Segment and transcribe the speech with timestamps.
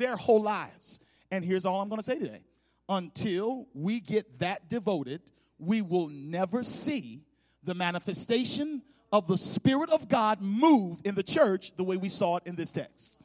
[0.00, 0.98] their whole lives.
[1.30, 2.40] And here's all I'm going to say today
[2.88, 5.20] until we get that devoted,
[5.60, 7.22] we will never see
[7.62, 8.82] the manifestation
[9.12, 12.56] of the Spirit of God move in the church the way we saw it in
[12.56, 13.20] this text.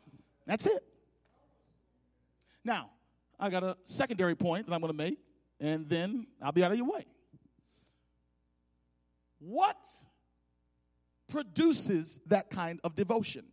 [0.45, 0.83] That's it.
[2.63, 2.91] Now,
[3.39, 5.17] I got a secondary point that I'm going to make,
[5.59, 7.05] and then I'll be out of your way.
[9.39, 9.77] What
[11.27, 13.45] produces that kind of devotion?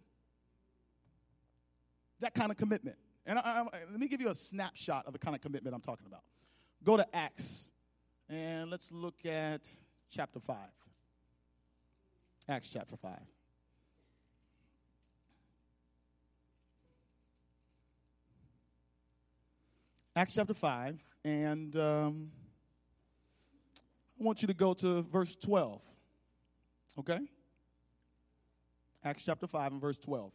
[2.21, 2.97] That kind of commitment?
[3.25, 5.81] And I, I, let me give you a snapshot of the kind of commitment I'm
[5.81, 6.23] talking about.
[6.83, 7.71] Go to Acts,
[8.29, 9.69] and let's look at
[10.11, 10.57] chapter 5.
[12.49, 13.13] Acts chapter 5.
[20.15, 22.31] Acts chapter 5, and um,
[24.21, 25.81] I want you to go to verse 12.
[26.99, 27.21] Okay?
[29.05, 30.33] Acts chapter 5 and verse 12.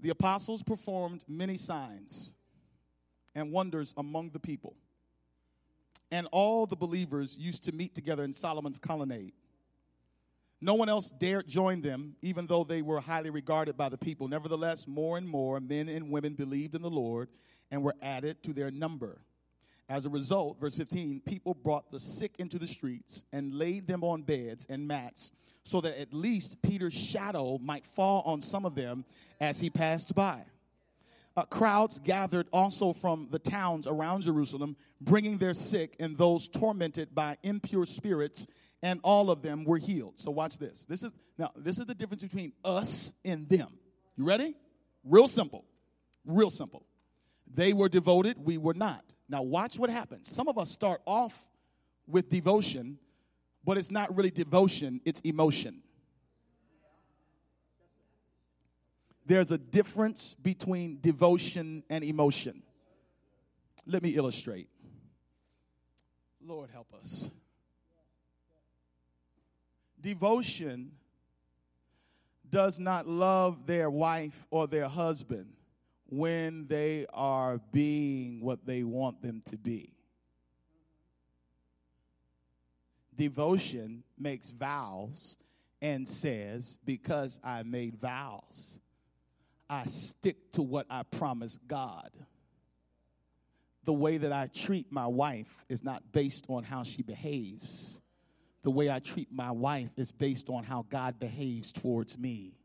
[0.00, 2.34] The apostles performed many signs
[3.34, 4.76] and wonders among the people.
[6.10, 9.32] And all the believers used to meet together in Solomon's colonnade.
[10.60, 14.26] No one else dared join them, even though they were highly regarded by the people.
[14.28, 17.28] Nevertheless, more and more men and women believed in the Lord
[17.70, 19.20] and were added to their number.
[19.88, 24.02] As a result, verse 15, people brought the sick into the streets and laid them
[24.02, 28.74] on beds and mats so that at least Peter's shadow might fall on some of
[28.74, 29.04] them
[29.40, 30.42] as he passed by.
[31.36, 37.14] Uh, crowds gathered also from the towns around Jerusalem, bringing their sick and those tormented
[37.14, 38.46] by impure spirits,
[38.82, 40.18] and all of them were healed.
[40.18, 40.86] So watch this.
[40.86, 43.68] This is now this is the difference between us and them.
[44.16, 44.54] You ready?
[45.04, 45.64] Real simple.
[46.24, 46.86] Real simple.
[47.52, 49.04] They were devoted, we were not.
[49.28, 50.30] Now watch what happens.
[50.30, 51.48] Some of us start off
[52.06, 52.98] with devotion
[53.66, 55.82] but it's not really devotion, it's emotion.
[59.26, 62.62] There's a difference between devotion and emotion.
[63.84, 64.68] Let me illustrate.
[66.40, 67.28] Lord, help us.
[70.00, 70.92] Devotion
[72.48, 75.55] does not love their wife or their husband
[76.08, 79.92] when they are being what they want them to be.
[83.16, 85.38] Devotion makes vows
[85.80, 88.78] and says, Because I made vows,
[89.68, 92.10] I stick to what I promised God.
[93.84, 98.00] The way that I treat my wife is not based on how she behaves.
[98.62, 102.58] The way I treat my wife is based on how God behaves towards me.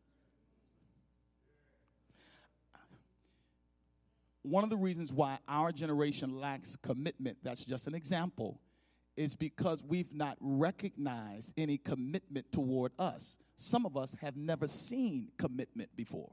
[4.44, 8.60] One of the reasons why our generation lacks commitment, that's just an example,
[9.16, 13.38] is because we've not recognized any commitment toward us.
[13.56, 16.32] Some of us have never seen commitment before.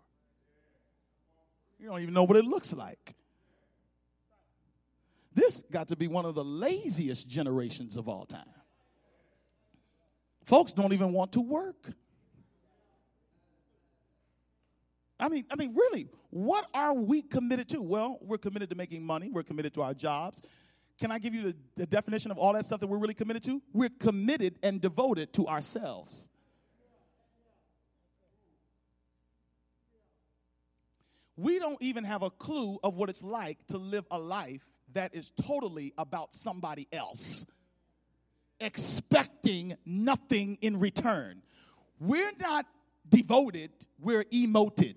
[1.78, 3.14] You don't even know what it looks like.
[5.34, 8.42] This got to be one of the laziest generations of all time.
[10.44, 11.90] Folks don't even want to work.
[15.20, 17.82] I mean, I mean, really, what are we committed to?
[17.82, 19.30] Well, we're committed to making money.
[19.30, 20.42] We're committed to our jobs.
[21.00, 23.42] Can I give you the, the definition of all that stuff that we're really committed
[23.44, 23.62] to?
[23.72, 26.28] We're committed and devoted to ourselves.
[31.36, 35.14] We don't even have a clue of what it's like to live a life that
[35.14, 37.46] is totally about somebody else,
[38.58, 41.42] expecting nothing in return.
[42.00, 42.66] We're not
[43.08, 43.70] devoted,
[44.00, 44.96] we're emoted.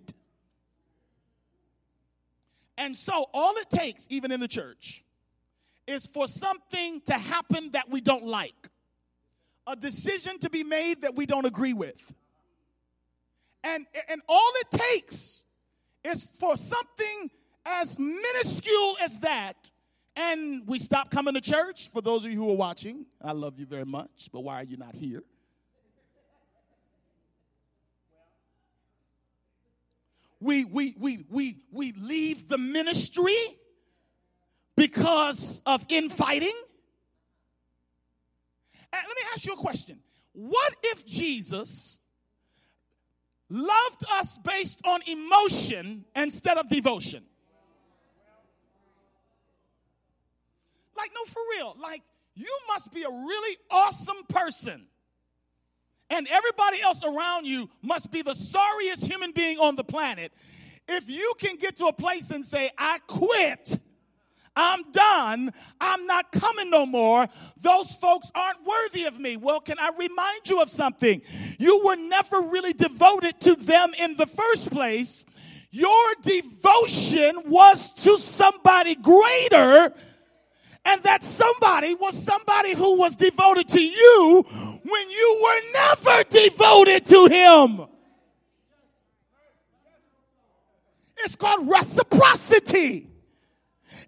[2.77, 5.03] And so, all it takes, even in the church,
[5.87, 8.69] is for something to happen that we don't like,
[9.67, 12.13] a decision to be made that we don't agree with.
[13.63, 15.43] And, and all it takes
[16.03, 17.29] is for something
[17.65, 19.69] as minuscule as that,
[20.15, 21.89] and we stop coming to church.
[21.89, 24.63] For those of you who are watching, I love you very much, but why are
[24.63, 25.23] you not here?
[30.41, 33.37] We, we, we, we, we leave the ministry
[34.75, 36.53] because of infighting?
[38.91, 39.99] And let me ask you a question.
[40.33, 41.99] What if Jesus
[43.49, 47.23] loved us based on emotion instead of devotion?
[50.97, 51.77] Like, no, for real.
[51.79, 52.01] Like,
[52.33, 54.87] you must be a really awesome person.
[56.11, 60.31] And everybody else around you must be the sorriest human being on the planet.
[60.87, 63.79] If you can get to a place and say, I quit
[64.55, 65.53] I'm done.
[65.79, 67.25] I'm not coming no more.
[67.61, 69.37] Those folks aren't worthy of me.
[69.37, 71.21] Well, can I remind you of something?
[71.57, 75.25] You were never really devoted to them in the first place.
[75.73, 79.93] your devotion was to somebody greater,
[80.85, 84.43] and that somebody was somebody who was devoted to you
[84.83, 87.87] when you were never devoted to him.
[91.23, 93.07] It's called reciprocity.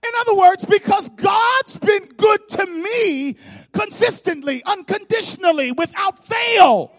[0.04, 3.36] In other words, because God's been good to me
[3.72, 6.92] consistently, unconditionally, without fail,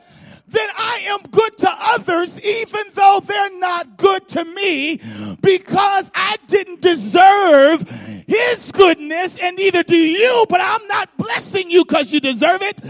[0.47, 5.01] then I am good to others even though they're not good to me
[5.41, 7.83] because I didn't deserve
[8.27, 12.81] his goodness and neither do you, but I'm not blessing you because you deserve it.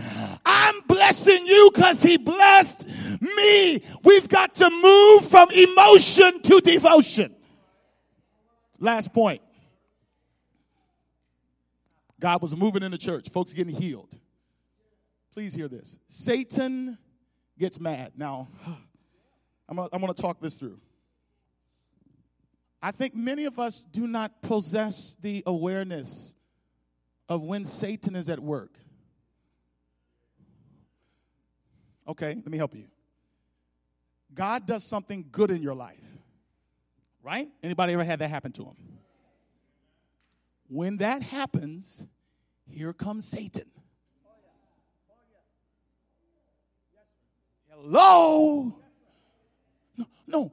[0.44, 2.88] I'm blessing you because he blessed
[3.20, 3.82] me.
[4.02, 7.34] We've got to move from emotion to devotion.
[8.78, 9.40] Last point.
[12.20, 14.16] God was moving in the church, folks getting healed.
[15.32, 15.98] Please hear this.
[16.06, 16.96] Satan
[17.58, 18.12] gets mad.
[18.16, 18.48] Now,
[19.68, 20.78] I'm gonna, I'm gonna talk this through.
[22.84, 26.34] I think many of us do not possess the awareness
[27.30, 28.76] of when Satan is at work.
[32.06, 32.84] Okay, let me help you.
[34.34, 36.04] God does something good in your life.
[37.22, 37.48] Right?
[37.62, 38.76] Anybody ever had that happen to him?
[40.68, 42.06] When that happens,
[42.66, 43.64] here comes Satan.
[47.70, 48.76] Hello?
[49.96, 50.52] No, no.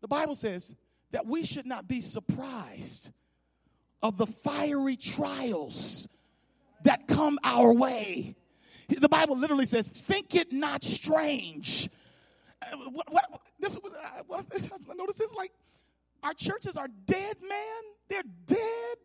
[0.00, 0.74] The Bible says
[1.14, 3.12] that we should not be surprised
[4.02, 6.08] of the fiery trials
[6.82, 8.34] that come our way.
[8.88, 11.88] The Bible literally says, Think it not strange.
[12.60, 14.44] Uh, what, what, this, uh, what,
[14.90, 15.52] I notice this like
[16.24, 17.82] our churches are dead, man.
[18.08, 18.96] They're dead.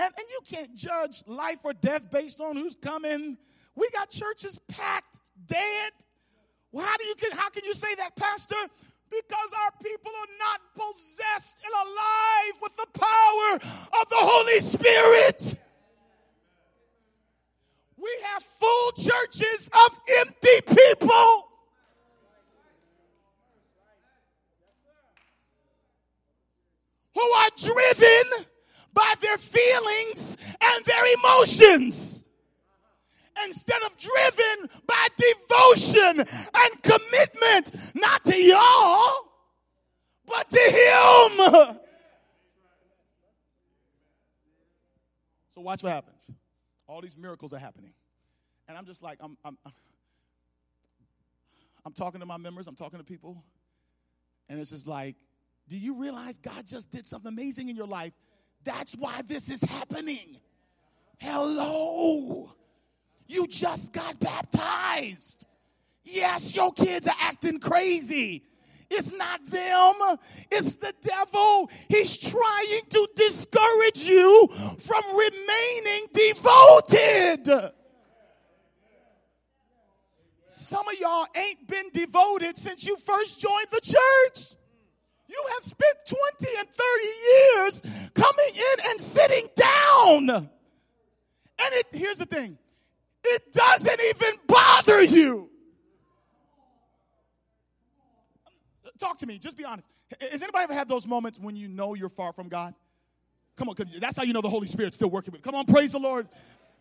[0.00, 3.38] And, and you can't judge life or death based on who's coming.
[3.74, 5.92] We got churches packed, dead.
[6.72, 8.56] Well, how do you how can you say that, Pastor?
[9.12, 13.54] Because our people are not possessed and alive with the power
[14.00, 15.54] of the Holy Spirit.
[17.98, 21.48] We have full churches of empty people.
[27.14, 28.46] Who are driven
[28.94, 32.24] by their feelings and their emotions
[33.44, 39.28] instead of driven by devotion and commitment, not to y'all,
[40.26, 41.78] but to Him.
[45.50, 46.30] So, watch what happens.
[46.86, 47.92] All these miracles are happening.
[48.68, 49.58] And I'm just like, I'm, I'm,
[51.84, 53.44] I'm talking to my members, I'm talking to people,
[54.48, 55.16] and it's just like,
[55.68, 58.12] do you realize God just did something amazing in your life?
[58.64, 60.38] That's why this is happening.
[61.18, 62.52] Hello.
[63.32, 65.46] You just got baptized.
[66.04, 68.44] Yes, your kids are acting crazy.
[68.90, 69.94] It's not them,
[70.50, 71.70] it's the devil.
[71.88, 74.48] He's trying to discourage you
[74.78, 77.72] from remaining devoted.
[80.46, 84.56] Some of y'all ain't been devoted since you first joined the church.
[85.26, 90.28] You have spent 20 and 30 years coming in and sitting down.
[90.36, 90.48] And
[91.74, 92.58] it here's the thing.
[93.24, 95.48] It doesn't even bother you.
[98.98, 99.88] Talk to me, just be honest.
[100.20, 102.74] Has anybody ever had those moments when you know you're far from God?
[103.56, 105.40] Come on, that's how you know the Holy Spirit's still working with.
[105.40, 105.44] You.
[105.44, 106.28] Come on, praise the Lord.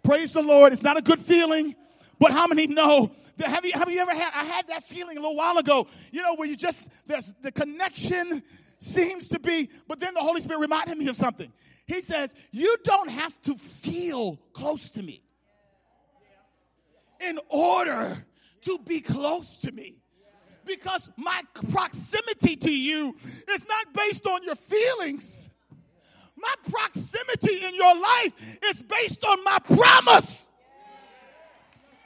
[0.03, 0.71] Praise the Lord.
[0.71, 1.75] It's not a good feeling.
[2.19, 5.17] But how many know that have you have you ever had I had that feeling
[5.17, 8.43] a little while ago, you know, where you just there's the connection
[8.77, 11.51] seems to be, but then the Holy Spirit reminded me of something.
[11.87, 15.23] He says, You don't have to feel close to me
[17.27, 18.25] in order
[18.61, 19.97] to be close to me.
[20.65, 23.15] Because my proximity to you
[23.49, 25.49] is not based on your feelings.
[26.37, 30.49] My proximity in your life is based on my promise.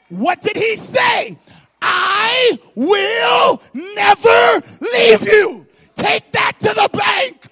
[0.09, 1.37] What did he say?
[1.81, 5.67] I will never leave you.
[5.95, 7.44] Take that to the bank.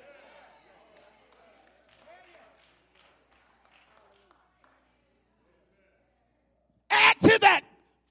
[6.93, 7.61] Add to that.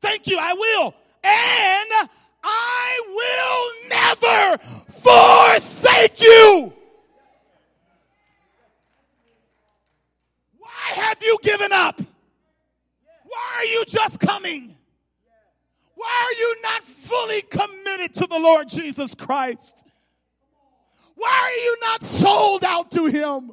[0.00, 0.94] Thank you, I will.
[1.24, 2.08] And
[2.42, 6.72] I will never forsake you.
[10.58, 12.00] Why have you given up?
[13.24, 14.76] Why are you just coming?
[15.94, 19.84] Why are you not fully committed to the Lord Jesus Christ?
[21.14, 23.52] Why are you not sold out to Him?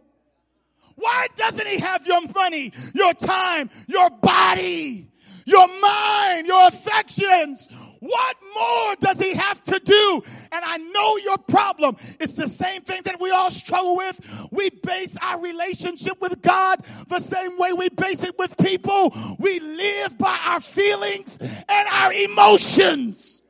[0.96, 5.08] Why doesn't He have your money, your time, your body,
[5.50, 7.68] your mind, your affections?
[8.00, 10.22] What more does he have to do?
[10.52, 11.96] And I know your problem.
[12.20, 14.48] It's the same thing that we all struggle with.
[14.52, 19.14] We base our relationship with God the same way we base it with people.
[19.40, 23.44] We live by our feelings and our emotions.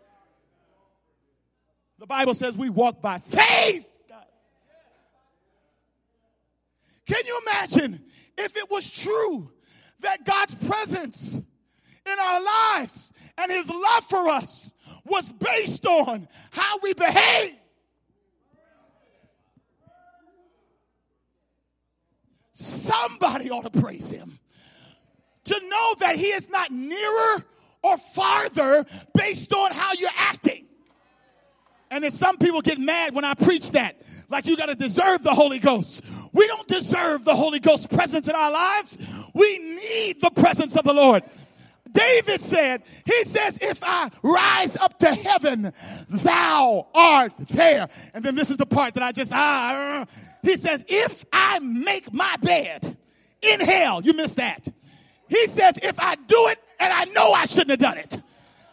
[2.00, 3.86] The Bible says we walk by faith.
[7.06, 8.02] Can you imagine
[8.38, 9.52] if it was true
[10.00, 11.40] that God's presence
[12.10, 14.74] in our lives and his love for us
[15.06, 17.56] was based on how we behave?
[22.52, 24.38] Somebody ought to praise him.
[25.46, 27.44] To know that he is not nearer
[27.82, 28.86] or farther
[29.16, 30.66] based on how you're acting.
[31.92, 33.96] And then some people get mad when I preach that,
[34.30, 36.04] like you got to deserve the Holy Ghost.
[36.34, 38.98] We don't deserve the Holy Ghost presence in our lives.
[39.34, 41.24] We need the presence of the Lord.
[41.92, 45.74] David said, He says, If I rise up to heaven,
[46.10, 47.88] thou art there.
[48.14, 50.06] And then this is the part that I just, ah,
[50.44, 52.98] he says, If I make my bed
[53.42, 54.68] in hell, you missed that.
[55.28, 58.22] He says, If I do it and I know I shouldn't have done it,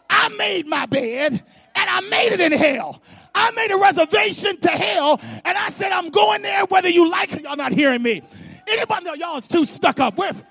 [0.09, 3.01] I made my bed and I made it in hell.
[3.35, 7.33] I made a reservation to hell and I said, I'm going there whether you like
[7.33, 7.43] it.
[7.43, 8.21] Y'all not hearing me.
[8.67, 10.43] Anybody y'all is too stuck up with?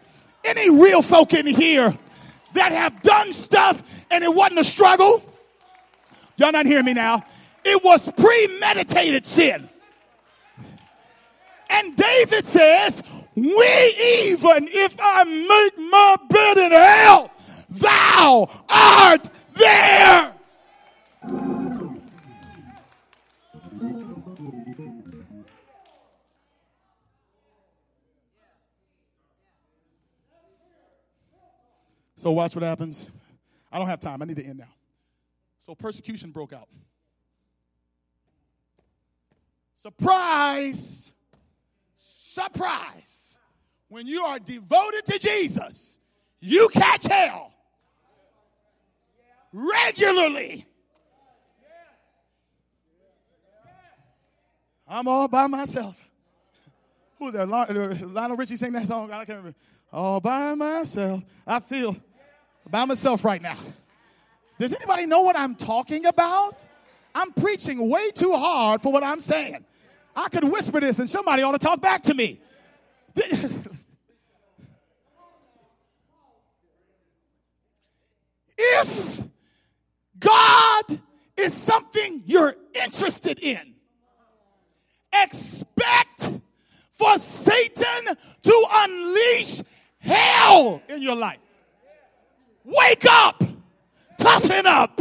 [0.45, 1.93] Any real folk in here
[2.57, 5.23] that have done stuff and it wasn't a struggle?
[6.37, 7.23] Y'all not hearing me now.
[7.65, 9.69] It was premeditated sin.
[11.69, 13.03] And David says,
[13.35, 13.53] we
[14.29, 17.31] even if I make my bed in hell,
[17.71, 20.33] thou art there.
[32.27, 33.09] So, watch what happens.
[33.71, 34.21] I don't have time.
[34.21, 34.75] I need to end now.
[35.61, 36.67] So, persecution broke out.
[39.77, 41.13] Surprise!
[41.99, 43.39] Surprise!
[43.87, 46.01] When you are devoted to Jesus,
[46.41, 47.55] you catch hell
[49.53, 50.65] regularly.
[54.89, 56.11] I'm all by myself.
[57.21, 57.49] Who's that?
[57.49, 59.13] Lionel Richie sang that song?
[59.13, 59.55] I can't remember.
[59.93, 61.23] All by myself.
[61.47, 61.97] I feel
[62.71, 63.57] by myself right now.
[64.59, 66.67] Does anybody know what I'm talking about?
[67.15, 69.65] I'm preaching way too hard for what I'm saying.
[70.15, 72.41] I could whisper this and somebody ought to talk back to me.
[78.59, 79.23] if
[80.19, 81.01] God
[81.37, 82.55] is something you're
[82.85, 83.75] interested in.
[85.13, 86.33] Expect
[86.93, 89.63] for Satan to unleash
[89.99, 91.39] hell in your life.
[92.67, 93.45] Wake up,
[94.19, 95.01] toughen up,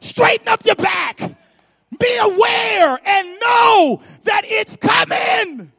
[0.00, 5.70] straighten up your back, be aware and know that it's coming.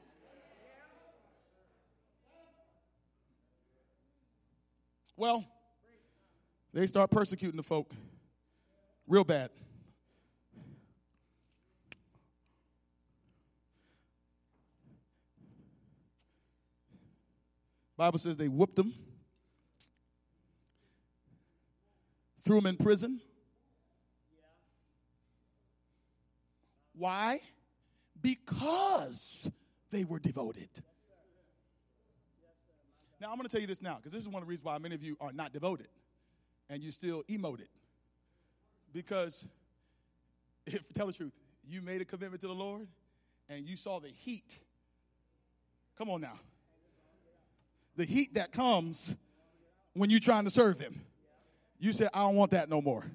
[5.16, 5.44] Well,
[6.72, 7.92] they start persecuting the folk
[9.08, 9.50] real bad.
[17.98, 18.94] Bible says they whooped them,
[22.48, 23.20] threw them in prison.
[26.94, 27.40] Why?
[28.22, 29.52] Because
[29.92, 30.70] they were devoted.
[33.20, 34.66] Now, I'm going to tell you this now because this is one of the reasons
[34.66, 35.90] why many of you are not devoted
[36.70, 37.68] and you still emoted.
[38.94, 39.48] Because
[40.66, 41.34] if tell the truth,
[41.68, 42.88] you made a commitment to the Lord
[43.50, 44.60] and you saw the heat.
[45.98, 46.40] Come on now.
[47.98, 49.16] The heat that comes
[49.94, 51.02] when you're trying to serve him.
[51.80, 53.06] You said, I don't want that no more.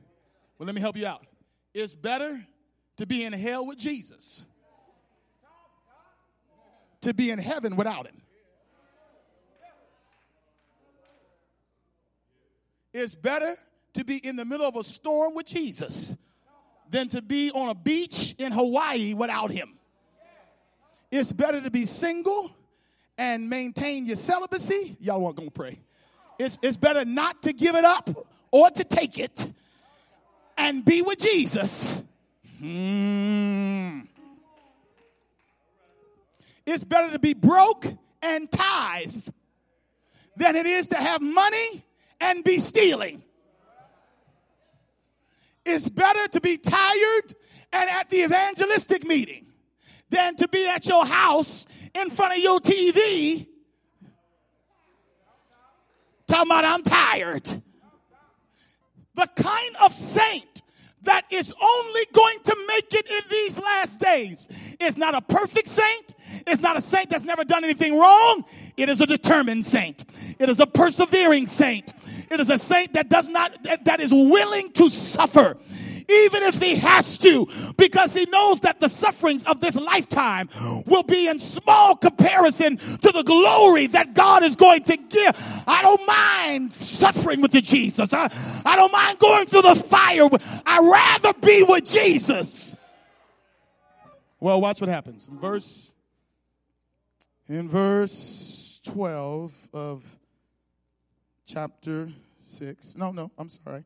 [0.59, 1.25] Well, let me help you out.
[1.75, 2.45] It's better
[2.99, 4.47] to be in hell with Jesus
[7.03, 8.23] to be in heaven without him.
[12.93, 13.57] It's better
[13.95, 16.17] to be in the middle of a storm with Jesus
[16.91, 19.79] than to be on a beach in Hawaii without him.
[21.11, 22.55] It's better to be single
[23.19, 24.97] and maintain your celibacy.
[25.01, 25.81] Y'all weren't gonna pray.
[26.39, 29.53] It's, it's better not to give it up or to take it
[30.57, 32.03] and be with Jesus.
[32.61, 34.01] Hmm.
[36.65, 37.87] It's better to be broke
[38.23, 39.29] and tithe
[40.37, 41.85] than it is to have money
[42.21, 43.23] and be stealing.
[45.67, 47.35] It's better to be tired
[47.73, 49.47] and at the evangelistic meeting
[50.11, 53.49] than to be at your house in front of your TV
[56.33, 57.63] talking about I'm tired.
[59.15, 60.63] The kind of saint
[61.03, 65.69] that is only going to make it in these last days is not a perfect
[65.69, 66.15] saint.
[66.47, 68.45] It's not a saint that's never done anything wrong.
[68.77, 70.05] It is a determined saint.
[70.39, 71.93] It is a persevering saint.
[72.31, 75.57] It is a saint that does not, that, that is willing to suffer
[76.09, 80.49] even if he has to, because he knows that the sufferings of this lifetime
[80.87, 85.65] will be in small comparison to the glory that God is going to give.
[85.67, 88.13] I don't mind suffering with the Jesus.
[88.13, 88.31] I,
[88.65, 90.29] I don't mind going through the fire.
[90.67, 92.77] I'd rather be with Jesus.
[94.41, 95.29] Well, watch what happens.
[95.29, 95.95] In verse,
[97.49, 100.19] in verse 12 of
[101.47, 102.97] chapter 6.
[102.97, 103.85] No, no, I'm sorry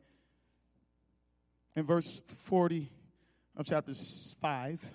[1.76, 2.90] in verse 40
[3.56, 3.92] of chapter
[4.40, 4.94] 5,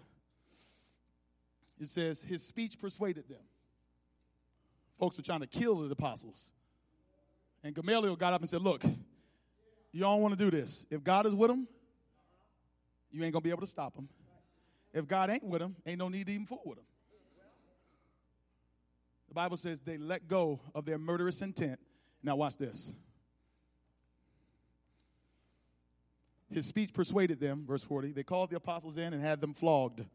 [1.79, 3.39] it says, His speech persuaded them.
[4.99, 6.51] Folks were trying to kill the apostles.
[7.63, 8.83] And Gamaliel got up and said, Look,
[9.91, 10.85] you don't want to do this.
[10.89, 11.67] If God is with them,
[13.11, 14.09] you ain't going to be able to stop them.
[14.93, 16.85] If God ain't with them, ain't no need to even fool with them.
[19.29, 21.79] The Bible says they let go of their murderous intent.
[22.21, 22.93] Now, watch this.
[26.51, 28.11] His speech persuaded them, verse 40.
[28.11, 30.05] They called the apostles in and had them flogged.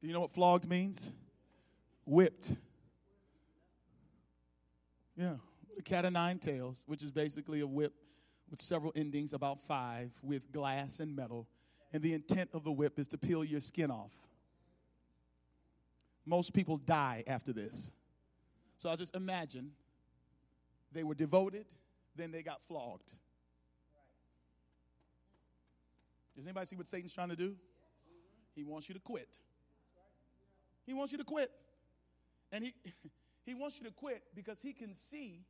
[0.00, 1.12] You know what flogged means?
[2.04, 2.54] Whipped.
[5.16, 5.34] Yeah,
[5.76, 7.92] the cat of nine tails, which is basically a whip
[8.50, 11.46] with several endings, about five, with glass and metal.
[11.92, 14.14] And the intent of the whip is to peel your skin off.
[16.24, 17.90] Most people die after this.
[18.78, 19.72] So I'll just imagine
[20.92, 21.66] they were devoted,
[22.16, 23.12] then they got flogged.
[26.40, 27.54] Does anybody see what Satan's trying to do?
[28.54, 29.38] He wants you to quit.
[30.86, 31.50] He wants you to quit.
[32.50, 32.72] And he,
[33.44, 35.44] he wants you to quit because he can see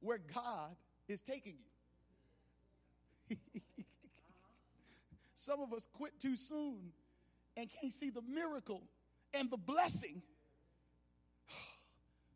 [0.00, 0.74] where God
[1.06, 1.58] is taking
[3.30, 3.36] you.
[5.36, 6.90] Some of us quit too soon
[7.56, 8.82] and can't see the miracle
[9.32, 10.22] and the blessing.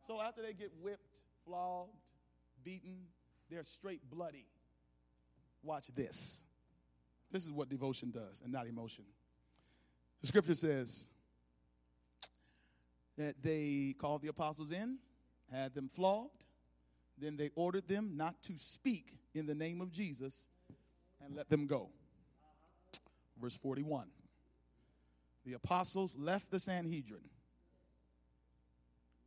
[0.06, 1.96] So after they get whipped, flogged,
[2.62, 3.06] beaten,
[3.50, 4.46] they're straight bloody.
[5.62, 6.44] Watch this.
[7.34, 9.02] This is what devotion does and not emotion.
[10.20, 11.08] The scripture says
[13.18, 14.98] that they called the apostles in,
[15.50, 16.44] had them flogged,
[17.18, 20.48] then they ordered them not to speak in the name of Jesus
[21.24, 21.88] and let them go.
[23.42, 24.06] Verse 41.
[25.44, 27.28] The apostles left the Sanhedrin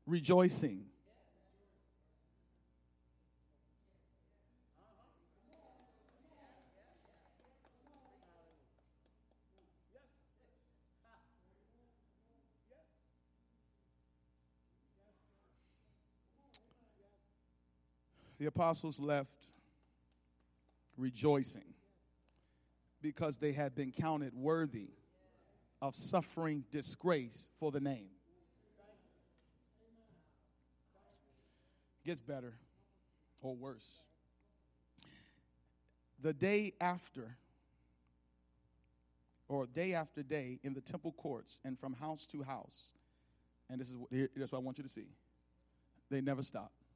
[0.06, 0.86] rejoicing
[18.38, 19.32] the apostles left
[20.98, 21.74] rejoicing
[23.02, 24.90] because they had been counted worthy
[25.82, 28.10] of suffering disgrace for the name.
[32.06, 32.54] Gets better
[33.42, 34.04] or worse.
[36.22, 37.38] The day after,
[39.48, 42.94] or day after day, in the temple courts and from house to house,
[43.70, 45.08] and this is what, here, what I want you to see.
[46.10, 46.87] They never stopped.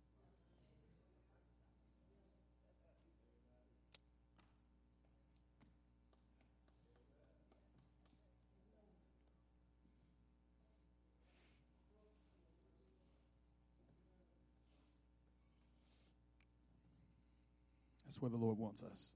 [18.22, 19.16] Where the Lord wants us.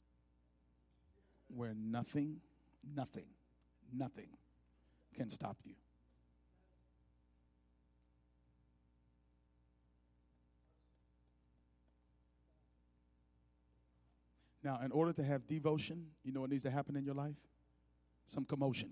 [1.47, 2.37] Where nothing,
[2.95, 3.27] nothing,
[3.95, 4.29] nothing
[5.15, 5.75] can stop you.
[14.63, 17.35] Now, in order to have devotion, you know what needs to happen in your life?
[18.25, 18.89] Some commotion.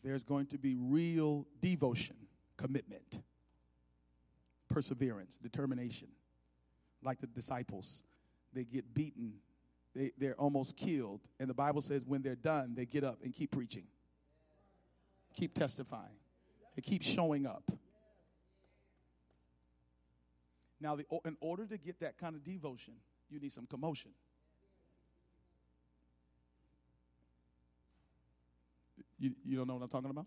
[0.00, 2.16] If there's going to be real devotion,
[2.56, 3.20] commitment,
[4.68, 6.08] perseverance, determination,
[7.02, 8.02] like the disciples,
[8.52, 9.34] they get beaten,
[9.94, 11.20] they, they're almost killed.
[11.38, 13.84] And the Bible says when they're done, they get up and keep preaching,
[15.34, 16.16] keep testifying,
[16.76, 17.70] they keep showing up.
[20.80, 22.94] Now, the, in order to get that kind of devotion,
[23.28, 24.12] you need some commotion.
[29.20, 30.26] You, you don't know what I'm talking about?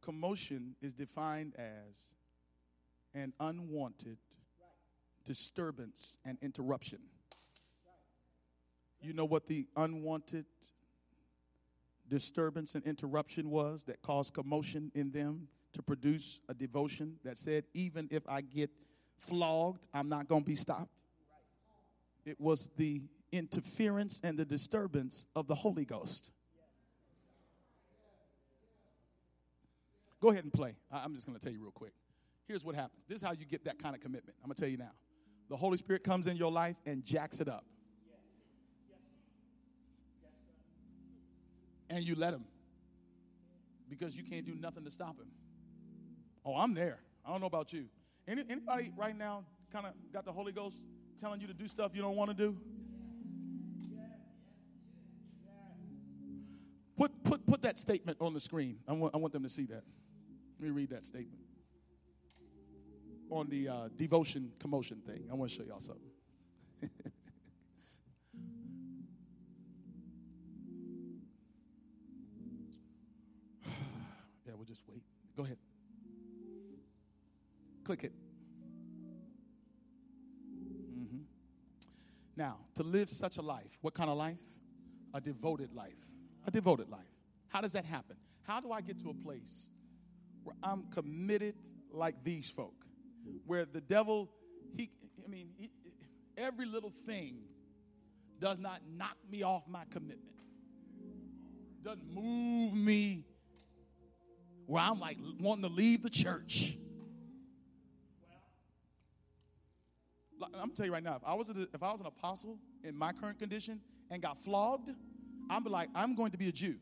[0.00, 2.14] Commotion is defined as
[3.14, 4.16] an unwanted
[5.26, 7.00] disturbance and interruption.
[9.02, 10.46] You know what the unwanted
[12.08, 17.64] disturbance and interruption was that caused commotion in them to produce a devotion that said,
[17.74, 18.70] even if I get
[19.18, 20.90] flogged, I'm not going to be stopped.
[22.24, 26.30] It was the interference and the disturbance of the Holy Ghost.
[30.20, 30.74] Go ahead and play.
[30.90, 31.92] I'm just going to tell you real quick.
[32.46, 33.02] Here's what happens.
[33.08, 34.36] This is how you get that kind of commitment.
[34.42, 34.92] I'm going to tell you now.
[35.48, 37.64] The Holy Spirit comes in your life and jacks it up.
[41.88, 42.44] And you let him
[43.88, 45.28] because you can't do nothing to stop him.
[46.44, 46.98] Oh, I'm there.
[47.24, 47.86] I don't know about you.
[48.26, 50.82] Any, anybody right now kind of got the Holy Ghost
[51.20, 52.56] telling you to do stuff you don't want to do?
[57.46, 58.78] Put, that statement on the screen.
[58.88, 59.82] I want, I want them to see that.
[60.58, 61.40] Let me read that statement.
[63.30, 66.10] On the uh, devotion commotion thing, I want to show y'all something.
[74.46, 75.02] yeah, we'll just wait.
[75.36, 75.58] Go ahead.
[77.84, 78.12] Click it.
[80.98, 81.22] Mm-hmm.
[82.36, 84.38] Now, to live such a life, what kind of life?
[85.14, 85.92] A devoted life.
[86.46, 87.15] A devoted life.
[87.56, 88.18] How does that happen?
[88.42, 89.70] How do I get to a place
[90.44, 91.54] where I'm committed
[91.90, 92.84] like these folk,
[93.46, 94.30] where the devil,
[94.76, 94.90] he,
[95.24, 95.70] I mean, he,
[96.36, 97.38] every little thing
[98.38, 100.36] does not knock me off my commitment,
[101.82, 103.24] doesn't move me
[104.66, 106.76] where I'm like wanting to leave the church.
[110.60, 112.94] I'm tell you right now, if I was a, if I was an apostle in
[112.94, 114.90] my current condition and got flogged,
[115.48, 116.74] I'm like, I'm going to be a Jew.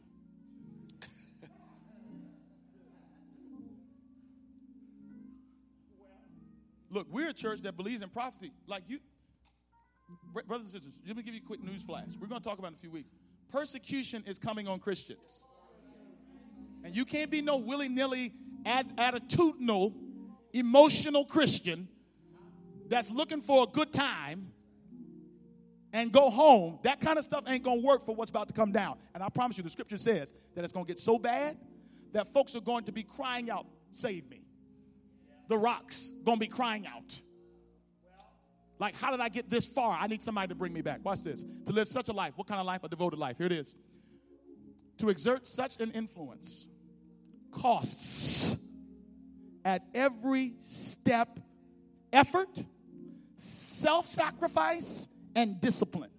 [6.94, 8.52] Look, we're a church that believes in prophecy.
[8.68, 9.00] Like you,
[10.46, 12.06] brothers and sisters, let me give you a quick news flash.
[12.20, 13.10] We're going to talk about in a few weeks.
[13.50, 15.44] Persecution is coming on Christians.
[16.84, 18.32] And you can't be no willy nilly,
[18.64, 19.92] ad- attitudinal,
[20.52, 21.88] emotional Christian
[22.88, 24.52] that's looking for a good time
[25.92, 26.78] and go home.
[26.84, 28.98] That kind of stuff ain't going to work for what's about to come down.
[29.14, 31.56] And I promise you, the scripture says that it's going to get so bad
[32.12, 34.43] that folks are going to be crying out, Save me
[35.48, 37.20] the rocks gonna be crying out.
[38.78, 39.96] Like, how did I get this far?
[39.98, 41.04] I need somebody to bring me back.
[41.04, 41.44] Watch this.
[41.66, 42.32] To live such a life.
[42.36, 42.82] What kind of life?
[42.82, 43.38] A devoted life.
[43.38, 43.74] Here it is.
[44.98, 46.68] To exert such an influence
[47.52, 48.56] costs
[49.64, 51.38] at every step
[52.12, 52.62] effort,
[53.36, 56.10] self sacrifice, and discipline.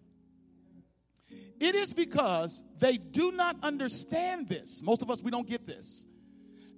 [1.60, 4.82] It is because they do not understand this.
[4.82, 6.08] Most of us, we don't get this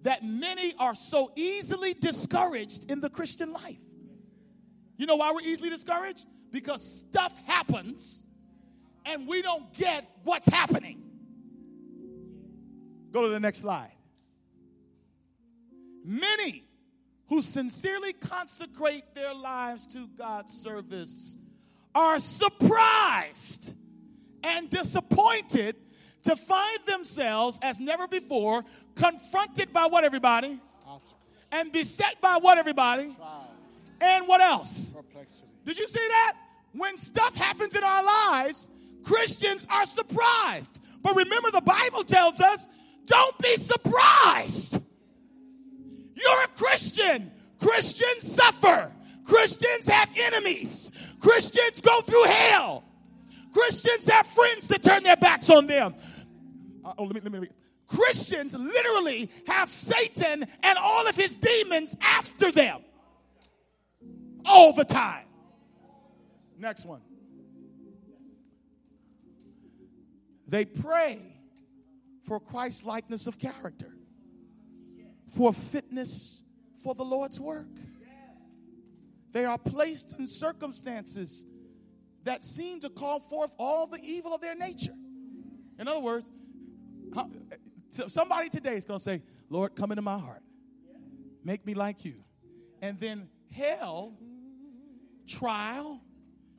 [0.03, 3.79] that many are so easily discouraged in the Christian life.
[4.97, 6.27] You know why we're easily discouraged?
[6.51, 8.23] Because stuff happens
[9.05, 11.03] and we don't get what's happening.
[13.11, 13.91] Go to the next slide.
[16.03, 16.65] Many
[17.27, 21.37] who sincerely consecrate their lives to God's service
[21.93, 23.75] are surprised
[24.43, 25.75] and disappointed
[26.23, 28.63] to find themselves as never before
[28.95, 30.59] confronted by what everybody?
[31.51, 33.15] And beset by what everybody?
[34.01, 34.89] And what else?
[34.89, 35.47] Perplexity.
[35.63, 36.35] Did you see that?
[36.73, 38.69] When stuff happens in our lives
[39.07, 40.81] christians are surprised.
[41.01, 42.67] But remember the bible tells us
[43.05, 44.81] don't be surprised.
[46.15, 47.31] You're a christian.
[47.59, 48.91] Christians suffer.
[49.25, 50.91] Christians have enemies.
[51.19, 52.83] Christians go through hell.
[53.51, 55.95] Christians have friends that turn their backs on them.
[56.97, 57.55] Oh, let me, let me, let me.
[57.87, 62.81] Christians literally have Satan and all of his demons after them
[64.45, 65.25] all the time.
[66.57, 67.01] Next one.
[70.47, 71.19] They pray
[72.23, 73.93] for Christ likeness of character,
[75.27, 76.43] for fitness
[76.81, 77.67] for the Lord's work.
[79.33, 81.45] They are placed in circumstances
[82.23, 84.95] that seem to call forth all the evil of their nature.
[85.79, 86.31] In other words,
[87.89, 90.43] somebody today is going to say, Lord, come into my heart.
[91.43, 92.15] Make me like you.
[92.81, 94.17] And then hell,
[95.27, 96.01] trial,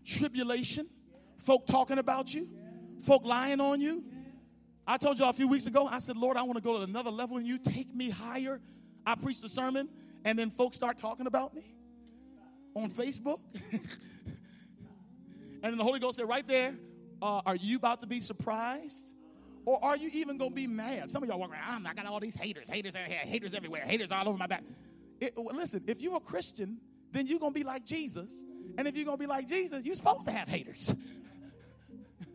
[0.04, 0.88] tribulation,
[1.38, 2.48] folk talking about you,
[3.04, 4.04] folk lying on you.
[4.86, 6.82] I told y'all a few weeks ago, I said, Lord, I want to go to
[6.82, 7.58] another level in you.
[7.58, 8.60] Take me higher.
[9.04, 9.88] I preached a sermon,
[10.24, 11.74] and then folks start talking about me
[12.74, 13.38] on Facebook.
[15.62, 16.74] And then the Holy Ghost said, right there,
[17.20, 19.14] uh, are you about to be surprised?
[19.68, 21.10] Or are you even going to be mad?
[21.10, 23.52] Some of y'all walk around, oh I got all these haters, haters, eh, eh, haters
[23.52, 24.64] everywhere, haters all over my back.
[25.20, 26.78] It, listen, if you're a Christian,
[27.12, 28.46] then you're going to be like Jesus.
[28.78, 30.96] And if you're going to be like Jesus, you're supposed to have haters.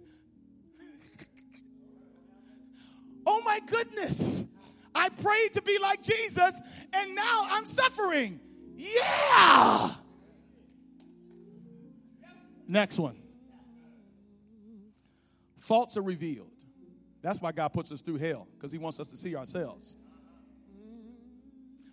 [3.25, 4.45] oh my goodness,
[4.93, 6.61] I prayed to be like Jesus
[6.93, 8.39] and now I'm suffering.
[8.77, 9.89] Yeah.
[12.67, 13.15] Next one.
[15.57, 16.52] Faults are revealed.
[17.23, 19.97] That's why God puts us through hell, because He wants us to see ourselves,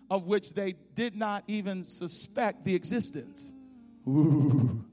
[0.09, 3.53] of which they did not even suspect the existence.
[4.05, 4.85] In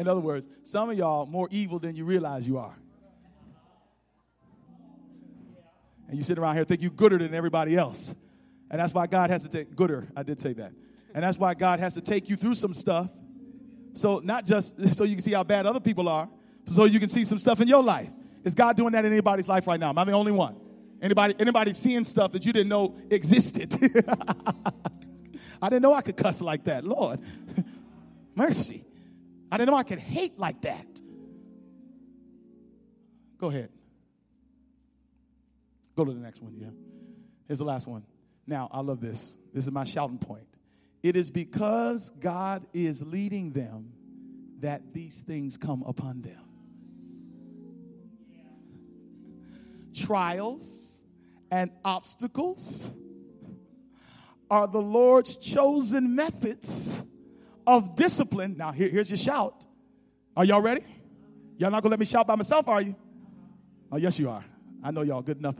[0.00, 2.76] other words, some of y'all more evil than you realize you are.
[6.08, 8.14] And you sit around here think you're gooder than everybody else.
[8.70, 10.08] And that's why God has to take gooder.
[10.16, 10.72] I did say that.
[11.14, 13.12] And that's why God has to take you through some stuff.
[13.92, 16.28] So not just so you can see how bad other people are,
[16.66, 18.10] so you can see some stuff in your life.
[18.44, 19.88] Is God doing that in anybody's life right now?
[19.88, 20.56] Am I the only one?
[21.00, 23.74] Anybody, anybody seeing stuff that you didn't know existed?
[25.62, 26.84] I didn't know I could cuss like that.
[26.84, 27.20] Lord,
[28.34, 28.84] mercy.
[29.50, 30.86] I didn't know I could hate like that.
[33.38, 33.70] Go ahead.
[35.96, 36.68] Go to the next one, yeah.
[37.46, 38.04] Here's the last one.
[38.46, 39.38] Now, I love this.
[39.52, 40.46] This is my shouting point.
[41.02, 43.92] It is because God is leading them
[44.60, 46.43] that these things come upon them.
[49.94, 51.02] Trials
[51.50, 52.90] and obstacles
[54.50, 57.02] are the Lord's chosen methods
[57.66, 58.56] of discipline.
[58.56, 59.64] Now, here, here's your shout.
[60.36, 60.82] Are y'all ready?
[61.56, 62.94] Y'all not gonna let me shout by myself, are you?
[63.92, 64.44] Oh, yes, you are.
[64.82, 65.56] I know y'all good enough.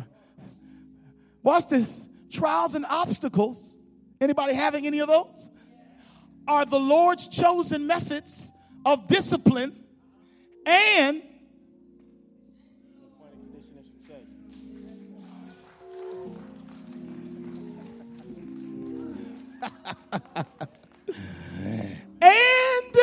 [1.42, 2.08] Watch this.
[2.30, 3.78] Trials and obstacles.
[4.20, 5.50] Anybody having any of those?
[6.48, 8.52] Are the Lord's chosen methods
[8.84, 9.72] of discipline
[10.66, 11.22] and
[22.20, 22.96] and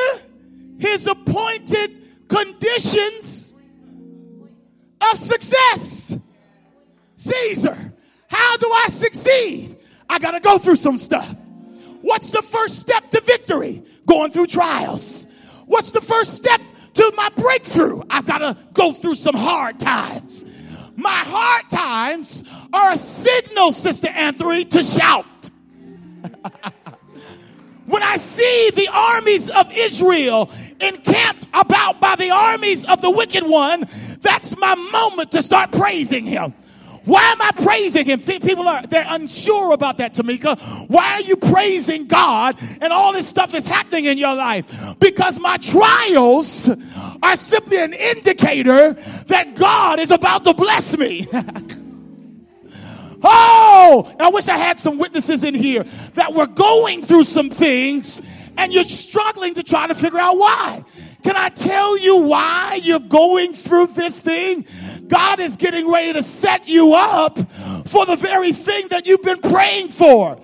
[0.79, 3.53] his appointed conditions
[5.11, 6.17] of success.
[7.17, 7.93] Caesar,
[8.29, 9.77] how do I succeed?
[10.09, 11.35] I got to go through some stuff.
[12.01, 13.83] What's the first step to victory?
[14.07, 15.27] Going through trials.
[15.67, 16.59] What's the first step
[16.95, 18.01] to my breakthrough?
[18.09, 20.45] I've got to go through some hard times.
[20.97, 22.43] My hard times
[22.73, 25.50] are a signal, Sister Anthony, to shout.
[27.85, 33.43] when I see the armies of Israel encamped about by the armies of the wicked
[33.43, 33.85] one,
[34.21, 36.53] that's my moment to start praising him.
[37.03, 38.19] Why am I praising him?
[38.19, 40.59] People are they're unsure about that, Tamika.
[40.87, 44.99] Why are you praising God and all this stuff is happening in your life?
[44.99, 46.69] Because my trials
[47.23, 48.93] are simply an indicator
[49.27, 51.25] that God is about to bless me.
[53.23, 55.83] oh, I wish I had some witnesses in here
[56.15, 58.21] that were going through some things
[58.57, 60.83] and you're struggling to try to figure out why.
[61.23, 64.65] Can I tell you why you're going through this thing?
[65.07, 67.37] God is getting ready to set you up
[67.87, 70.37] for the very thing that you've been praying for.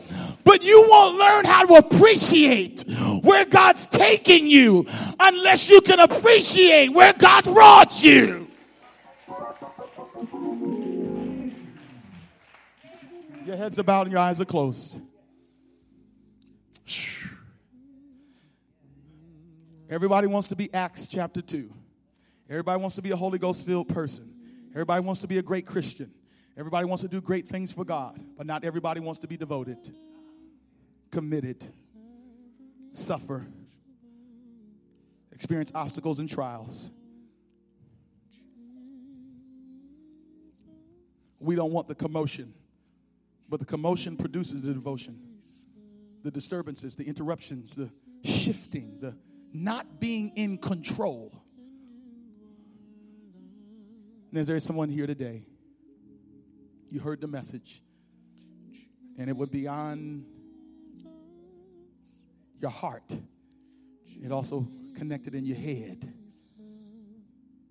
[0.43, 2.85] But you won't learn how to appreciate
[3.21, 4.85] where God's taking you
[5.19, 8.46] unless you can appreciate where God brought you.
[13.47, 14.99] Your heads are bowed and your eyes are closed.
[19.89, 21.73] Everybody wants to be Acts chapter 2.
[22.49, 24.33] Everybody wants to be a Holy Ghost filled person.
[24.71, 26.11] Everybody wants to be a great Christian.
[26.57, 29.77] Everybody wants to do great things for God, but not everybody wants to be devoted,
[31.09, 31.65] committed,
[32.91, 33.47] suffer,
[35.31, 36.91] experience obstacles and trials.
[41.39, 42.53] We don't want the commotion,
[43.49, 45.19] but the commotion produces the devotion.
[46.23, 47.91] The disturbances, the interruptions, the
[48.23, 49.15] shifting, the
[49.53, 51.31] not being in control.
[54.31, 55.43] And is there someone here today?
[56.89, 57.81] You heard the message,
[59.17, 60.25] and it would be on
[62.59, 63.17] your heart.
[64.21, 66.13] It also connected in your head.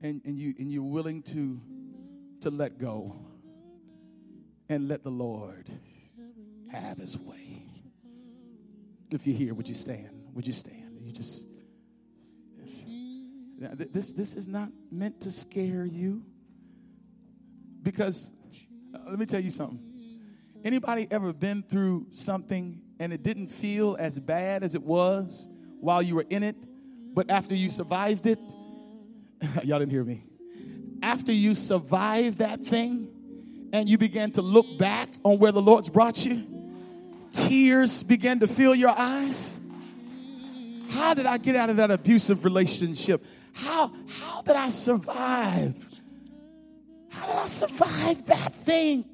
[0.03, 1.61] And, and, you, and you're willing to,
[2.43, 3.36] to let go
[4.69, 5.71] and let the Lord
[6.71, 7.63] have his way.
[9.11, 10.11] If you're here, would you stand?
[10.35, 10.99] Would you stand?
[11.03, 11.49] You just
[13.59, 16.23] this, this is not meant to scare you.
[17.83, 18.33] Because
[18.95, 19.81] uh, let me tell you something.
[20.65, 25.49] Anybody ever been through something and it didn't feel as bad as it was
[25.81, 26.57] while you were in it,
[27.15, 28.39] but after you survived it,
[29.63, 30.23] y'all didn't hear me.
[31.03, 33.06] After you survived that thing
[33.73, 36.45] and you began to look back on where the Lord's brought you,
[37.33, 39.61] tears began to fill your eyes.
[40.91, 43.25] How did I get out of that abusive relationship?
[43.55, 45.77] How, how did I survive?
[47.11, 49.05] How did I survive that thing?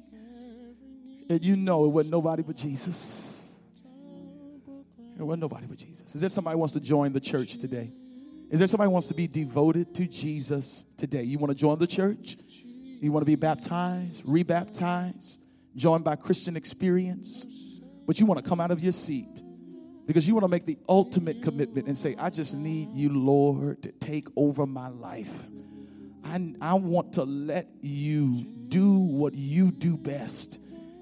[1.29, 3.43] And you know it wasn't nobody but Jesus.
[5.17, 6.13] It wasn't nobody but Jesus.
[6.15, 7.91] Is there somebody wants to join the church today?
[8.49, 11.23] Is there somebody wants to be devoted to Jesus today?
[11.23, 12.37] You want to join the church?
[13.03, 15.41] You want to be baptized, rebaptized,
[15.75, 17.45] joined by Christian experience?
[18.07, 19.41] But you want to come out of your seat
[20.05, 23.83] because you want to make the ultimate commitment and say, I just need you, Lord,
[23.83, 25.49] to take over my life.
[26.23, 30.61] I, I want to let you do what you do best,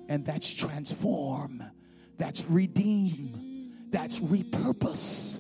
[0.10, 1.62] and that's transform,
[2.18, 5.40] that's redeem, that's repurpose,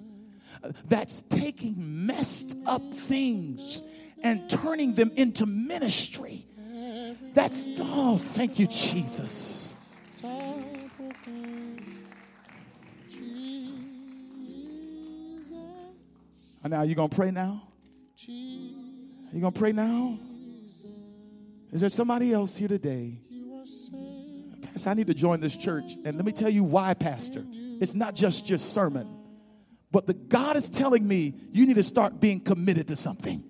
[0.86, 3.82] that's taking messed up things
[4.22, 6.46] and turning them into ministry.
[7.34, 9.74] That's, oh, thank you, Jesus.
[16.64, 17.64] And now, you going to pray now?
[18.28, 20.20] You going to pray now?
[21.72, 23.18] Is there somebody else here today?
[24.62, 25.96] Pastor, I need to join this church.
[26.06, 27.44] And let me tell you why, Pastor.
[27.50, 29.08] It's not just your sermon,
[29.90, 33.44] but the God is telling me you need to start being committed to something.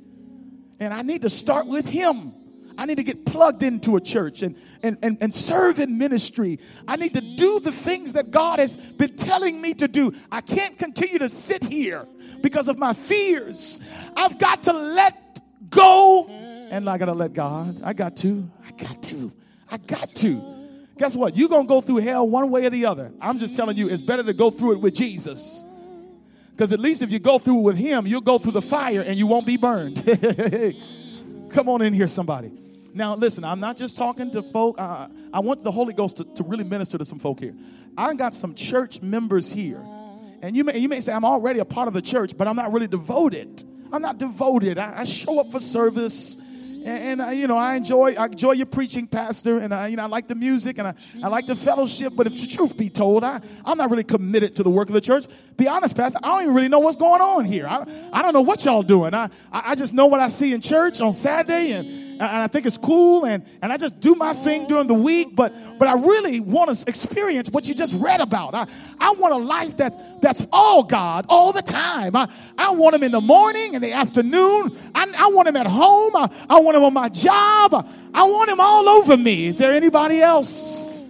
[0.80, 2.34] And I need to start with Him.
[2.78, 6.60] I need to get plugged into a church and, and, and, and serve in ministry.
[6.88, 10.14] I need to do the things that God has been telling me to do.
[10.32, 12.06] I can't continue to sit here
[12.42, 14.12] because of my fears.
[14.16, 16.28] I've got to let go.
[16.28, 17.82] And I got to let God.
[17.84, 18.50] I got to.
[18.66, 19.32] I got to.
[19.72, 20.42] I got to.
[20.98, 21.36] Guess what?
[21.36, 23.12] You're going to go through hell one way or the other.
[23.20, 25.64] I'm just telling you, it's better to go through it with Jesus.
[26.52, 29.02] Because at least if you go through it with Him, you'll go through the fire
[29.02, 29.98] and you won't be burned.
[31.54, 32.52] Come on in here, somebody.
[32.94, 34.80] Now, listen, I'm not just talking to folk.
[34.80, 37.56] Uh, I want the Holy Ghost to, to really minister to some folk here.
[37.98, 39.84] I got some church members here.
[40.42, 42.56] And you may, you may say, I'm already a part of the church, but I'm
[42.56, 43.64] not really devoted.
[43.92, 44.78] I'm not devoted.
[44.78, 46.38] I, I show up for service.
[46.86, 49.98] And, and uh, you know, I enjoy I enjoy your preaching, Pastor, and I, you
[49.98, 52.14] know I like the music and I, I like the fellowship.
[52.16, 54.94] But if the truth be told, I I'm not really committed to the work of
[54.94, 55.26] the church.
[55.58, 57.68] Be honest, Pastor, I don't even really know what's going on here.
[57.68, 59.14] I I don't know what y'all doing.
[59.14, 62.66] I I just know what I see in church on Saturday and and I think
[62.66, 65.94] it's cool and, and I just do my thing during the week, but but I
[65.94, 68.54] really want to experience what you just read about.
[68.54, 68.68] I,
[69.00, 72.16] I want a life that that's all God all the time.
[72.16, 74.78] I, I want him in the morning and the afternoon.
[74.94, 76.16] I, I want him at home.
[76.16, 77.88] I, I want him on my job.
[78.14, 79.48] I want him all over me.
[79.48, 81.06] Is there anybody else?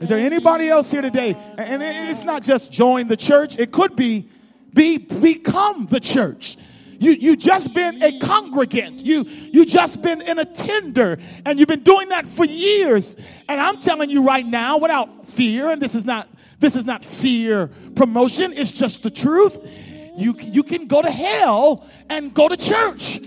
[0.00, 1.34] Is there anybody else here today?
[1.58, 3.58] And it's not just join the church.
[3.58, 4.28] It could be
[4.72, 6.56] be become the church.
[7.04, 9.04] You, you just been a congregant.
[9.04, 13.16] You, you just been an attender and you've been doing that for years.
[13.46, 16.28] And I'm telling you right now, without fear, and this is not,
[16.60, 18.54] this is not fear promotion.
[18.54, 19.58] It's just the truth.
[20.16, 23.18] You, you can go to hell and go to church.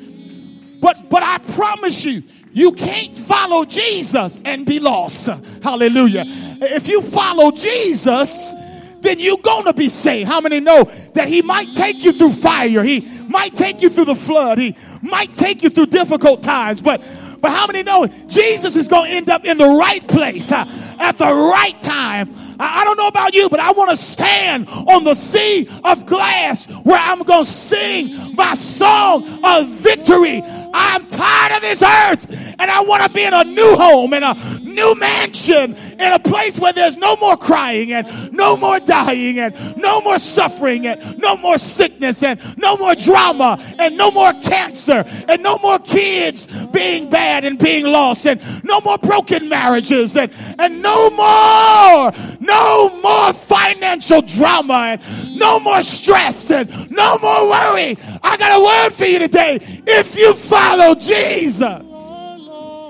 [0.82, 5.28] But, but I promise you, you can't follow Jesus and be lost.
[5.62, 6.24] Hallelujah.
[6.26, 8.56] If you follow Jesus,
[9.02, 10.28] then you're gonna be saved.
[10.28, 10.84] How many know
[11.14, 12.84] that he might take you through fire?
[12.84, 14.58] He might take you through the flood.
[14.58, 17.02] He might take you through difficult times, but
[17.42, 20.66] but how many know Jesus is going to end up in the right place uh,
[21.00, 22.34] at the right time?
[22.60, 26.06] I, I don't know about you, but I want to stand on the sea of
[26.06, 30.42] glass where I'm going to sing my song of victory.
[30.74, 34.24] I'm tired of this earth and I want to be in a new home, in
[34.24, 39.40] a new mansion, in a place where there's no more crying and no more dying
[39.40, 44.34] and no more suffering and no more sickness and no more drama and no more
[44.34, 50.16] cancer and no more kids being bad and being lost and no more broken marriages
[50.16, 57.50] and, and no more, no more financial drama and no more stress and no more
[57.50, 57.98] worry.
[58.24, 59.60] I got a word for you today.
[59.86, 62.14] If you follow Jesus,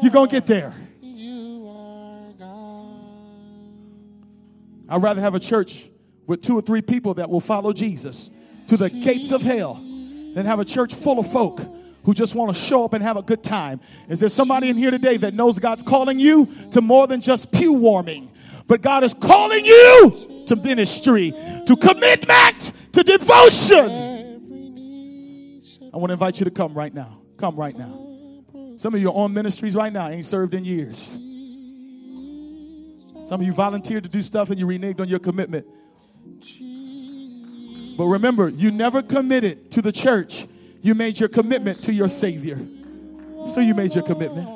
[0.01, 0.73] you're going to get there.
[4.89, 5.89] I'd rather have a church
[6.27, 8.31] with two or three people that will follow Jesus
[8.67, 9.75] to the gates of hell
[10.33, 11.61] than have a church full of folk
[12.05, 13.81] who just want to show up and have a good time.
[14.07, 17.51] Is there somebody in here today that knows God's calling you to more than just
[17.51, 18.31] pew warming?
[18.67, 21.31] But God is calling you to ministry,
[21.65, 23.89] to commitment, to devotion.
[25.93, 27.19] I want to invite you to come right now.
[27.37, 28.06] Come right now.
[28.77, 31.17] Some of you are on ministries right now, ain't served in years.
[33.27, 35.65] Some of you volunteered to do stuff and you reneged on your commitment.
[37.97, 40.47] But remember, you never committed to the church
[40.81, 42.57] you made your commitment to your Savior.
[43.47, 44.47] So you made your commitment.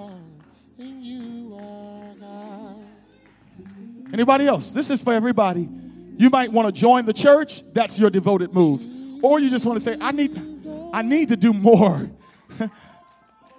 [4.13, 4.73] Anybody else?
[4.73, 5.67] This is for everybody.
[6.17, 7.63] You might want to join the church.
[7.73, 8.85] That's your devoted move.
[9.23, 10.39] Or you just want to say, I need,
[10.93, 12.09] I need to do more.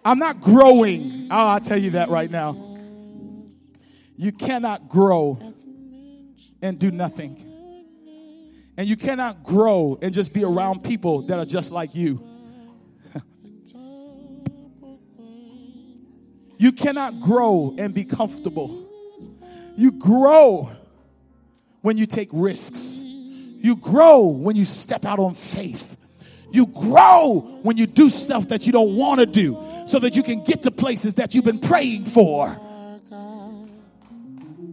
[0.04, 1.28] I'm not growing.
[1.30, 2.56] Oh, I'll tell you that right now.
[4.16, 5.38] You cannot grow
[6.60, 7.48] and do nothing.
[8.76, 12.22] And you cannot grow and just be around people that are just like you.
[16.58, 18.88] you cannot grow and be comfortable.
[19.76, 20.70] You grow
[21.80, 23.02] when you take risks.
[23.04, 25.96] You grow when you step out on faith.
[26.50, 29.56] You grow when you do stuff that you don't want to do
[29.86, 32.58] so that you can get to places that you've been praying for.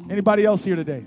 [0.09, 1.05] Anybody else here today?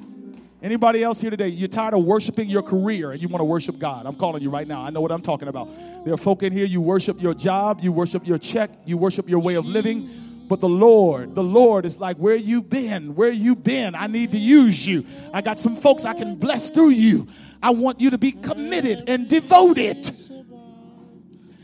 [0.63, 1.49] Anybody else here today?
[1.49, 4.07] You're tired of worshiping your career and you want to worship God.
[4.07, 4.81] I'm calling you right now.
[4.81, 5.69] I know what I'm talking about.
[6.05, 9.29] There are folk in here, you worship your job, you worship your check, you worship
[9.29, 10.09] your way of living.
[10.49, 13.17] But the Lord, the Lord is like, where you been?
[13.17, 13.97] Where you been?
[13.97, 15.05] I need to use you.
[15.33, 17.27] I got some folks I can bless through you.
[17.61, 20.15] I want you to be committed and devoted.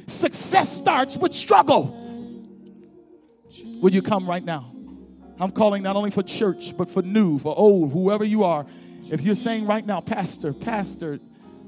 [0.09, 2.08] Success starts with struggle.
[3.81, 4.73] Would you come right now?
[5.41, 8.67] I'm calling not only for church, but for new, for old, whoever you are.
[9.11, 11.21] If you're saying right now, Pastor, Pastor,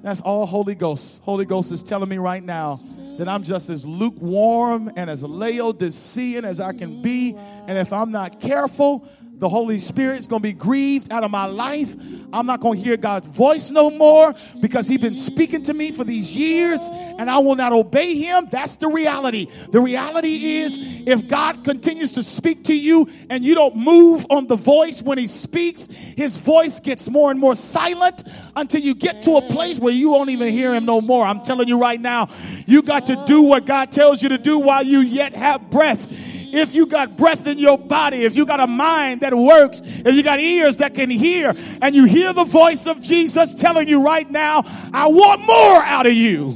[0.03, 1.23] that's all Holy Ghost.
[1.23, 2.79] Holy Ghost is telling me right now
[3.19, 7.37] that I'm just as lukewarm and as Laodicean as I can be.
[7.37, 9.09] And if I'm not careful,
[9.41, 11.95] the Holy Spirit's going to be grieved out of my life.
[12.33, 15.93] I'm not going to hear God's voice no more because He's been speaking to me
[15.93, 18.49] for these years and I will not obey Him.
[18.51, 19.47] That's the reality.
[19.73, 24.47] The reality is if God continues to speak to you and you don't move on
[24.47, 28.25] the voice when He speaks, His voice gets more and more silent
[28.57, 31.25] until you get to a place where you won't even hear Him no more.
[31.25, 32.29] I'm telling you right now,
[32.67, 36.40] you got to do what God tells you to do while you yet have breath
[36.53, 40.15] if you got breath in your body, if you got a mind that works, if
[40.15, 44.03] you got ears that can hear, and you hear the voice of Jesus telling you
[44.03, 46.55] right now, I want more out of you.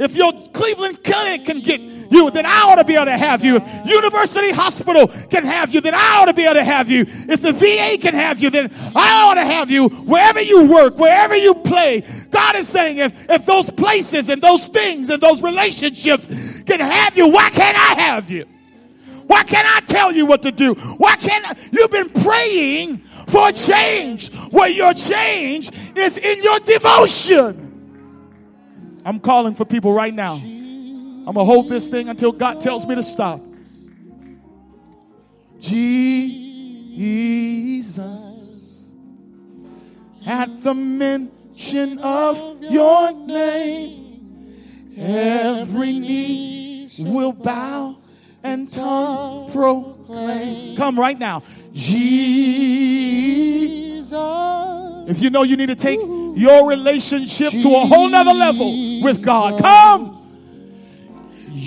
[0.00, 3.44] If your Cleveland Clinic can get you, then I ought to be able to have
[3.44, 3.56] you.
[3.56, 7.04] If University Hospital can have you, then I ought to be able to have you.
[7.08, 9.88] If the VA can have you, then I ought to have you.
[9.88, 14.66] Wherever you work, wherever you play, God is saying if, if those places and those
[14.66, 18.46] things and those relationships can have you, why can't I have you?
[19.26, 20.74] Why can't I tell you what to do?
[20.74, 21.54] Why can't I?
[21.70, 22.98] You've been praying
[23.28, 27.68] for change where your change is in your devotion.
[29.04, 30.40] I'm calling for people right now.
[31.28, 33.42] I'm going to hold this thing until God tells me to stop.
[35.60, 36.14] Jesus,
[40.26, 44.56] at the mention of your name,
[44.96, 47.98] every knee will bow
[48.42, 50.78] and tongue proclaim.
[50.78, 51.42] Come right now.
[51.72, 52.08] Jesus.
[55.08, 59.20] If you know you need to take your relationship to a whole nother level with
[59.20, 60.16] God, come.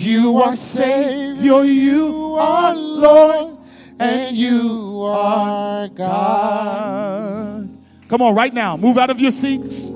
[0.01, 3.57] You are Savior, you are Lord,
[3.99, 7.69] and you are God.
[8.07, 9.93] Come on, right now, move out of your seats.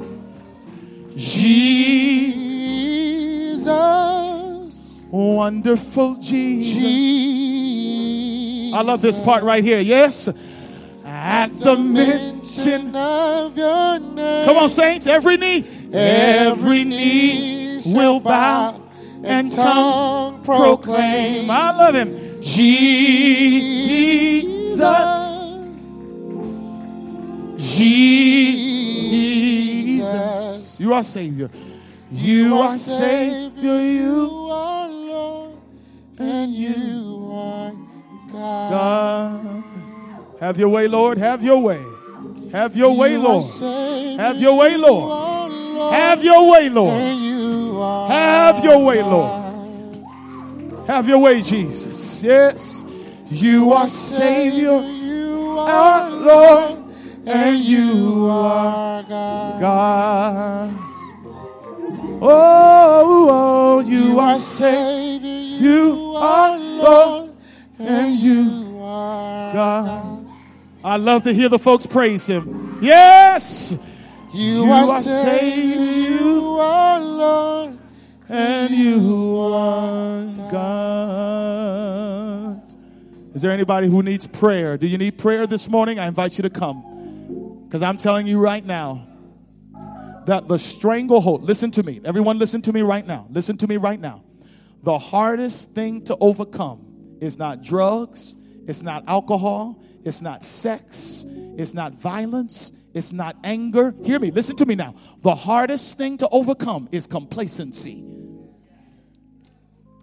[1.15, 2.45] Jesus,
[5.09, 6.83] wonderful Jesus.
[8.75, 9.79] I love this part right here.
[9.79, 10.27] Yes.
[11.03, 14.45] At the mention of your name.
[14.45, 18.84] Come on, saints, every knee, every knee will bow
[19.25, 21.49] and tongue proclaim.
[21.49, 22.41] I love him.
[22.41, 23.55] Jesus.
[29.97, 30.79] Jesus.
[30.79, 31.49] You are Savior.
[32.11, 33.79] You are Savior.
[33.81, 35.57] You are Lord.
[36.19, 37.71] And you are
[38.31, 38.71] God.
[38.71, 39.63] God.
[40.39, 41.17] Have your way, Lord.
[41.17, 41.83] Have your way.
[42.51, 43.45] Have your way, Lord.
[44.19, 45.51] Have your way, Lord.
[45.93, 46.93] Have your way, Lord.
[48.09, 49.45] Have your way, Lord.
[50.87, 52.23] Have your way, Jesus.
[52.23, 52.85] Yes.
[53.29, 54.81] You are Savior.
[54.81, 56.83] You are Lord.
[57.25, 60.69] And you are God.
[62.21, 65.27] Oh, oh, you are Savior.
[65.27, 67.31] You are Lord.
[67.79, 70.27] And you are God.
[70.83, 72.77] I love to hear the folks praise Him.
[72.81, 73.75] Yes.
[74.31, 75.84] You, you are, are Savior,
[77.15, 77.77] Lord,
[78.29, 81.95] and you are God.
[83.33, 84.77] Is there anybody who needs prayer?
[84.77, 85.99] Do you need prayer this morning?
[85.99, 87.65] I invite you to come.
[87.65, 89.05] Because I'm telling you right now
[90.25, 91.99] that the stranglehold, listen to me.
[92.05, 93.27] Everyone, listen to me right now.
[93.29, 94.23] Listen to me right now.
[94.83, 98.35] The hardest thing to overcome is not drugs,
[98.67, 101.25] it's not alcohol, it's not sex,
[101.57, 103.93] it's not violence, it's not anger.
[104.03, 104.95] Hear me, listen to me now.
[105.19, 108.03] The hardest thing to overcome is complacency.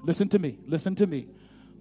[0.04, 0.58] Listen to me.
[0.66, 1.26] Listen to me.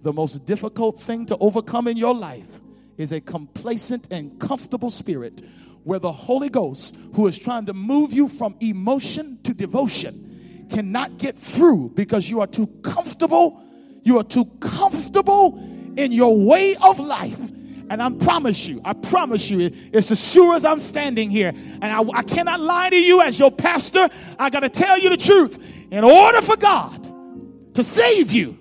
[0.02, 2.60] The most difficult thing to overcome in your life
[2.96, 5.42] is a complacent and comfortable spirit
[5.84, 11.18] where the Holy Ghost, who is trying to move you from emotion to devotion, cannot
[11.18, 13.62] get through because you are too comfortable.
[14.02, 15.58] You are too comfortable
[15.96, 17.50] in your way of life.
[17.92, 21.48] And I promise you, I promise you, it's as sure as I'm standing here.
[21.50, 24.08] And I, I cannot lie to you as your pastor.
[24.38, 25.88] I got to tell you the truth.
[25.90, 28.58] In order for God to save you,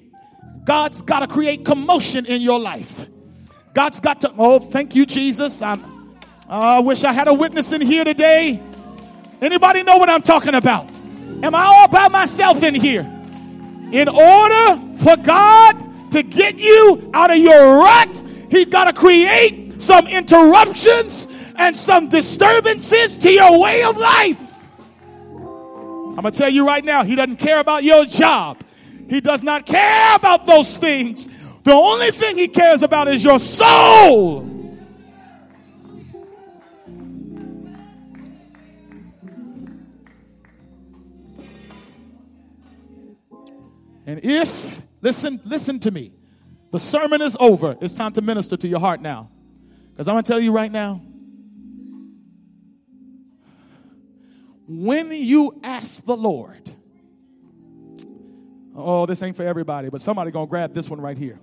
[0.65, 3.07] God's got to create commotion in your life.
[3.73, 5.61] God's got to, oh, thank you, Jesus.
[5.63, 5.77] Oh,
[6.49, 8.61] I wish I had a witness in here today.
[9.41, 11.01] Anybody know what I'm talking about?
[11.41, 13.09] Am I all by myself in here?
[13.93, 19.81] In order for God to get you out of your rut, He's got to create
[19.81, 24.63] some interruptions and some disturbances to your way of life.
[25.33, 28.61] I'm going to tell you right now, He doesn't care about your job.
[29.09, 31.27] He does not care about those things.
[31.63, 34.41] The only thing he cares about is your soul.
[44.05, 46.13] And if, listen, listen to me.
[46.71, 47.77] The sermon is over.
[47.81, 49.29] It's time to minister to your heart now.
[49.91, 51.01] Because I'm going to tell you right now
[54.73, 56.73] when you ask the Lord,
[58.73, 61.39] oh, this ain't for everybody, but somebody going to grab this one right here.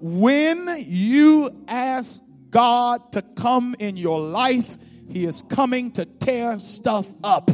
[0.00, 4.78] When you ask God to come in your life,
[5.10, 7.50] He is coming to tear stuff up.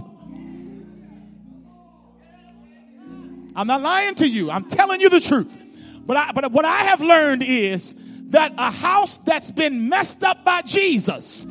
[3.57, 4.53] I'm not lying to you.
[4.53, 5.68] I'm telling you the truth.
[6.09, 7.95] But I, but what I have learned is
[8.31, 11.47] that a house that's been messed up by Jesus